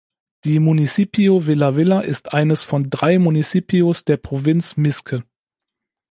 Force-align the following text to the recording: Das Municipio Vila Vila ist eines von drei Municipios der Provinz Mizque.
Das 0.43 0.53
Municipio 0.57 1.45
Vila 1.45 1.75
Vila 1.77 2.01
ist 2.01 2.33
eines 2.33 2.63
von 2.63 2.89
drei 2.89 3.19
Municipios 3.19 4.03
der 4.03 4.17
Provinz 4.17 4.75
Mizque. 4.75 5.23